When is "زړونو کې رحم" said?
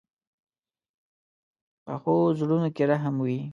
2.39-3.15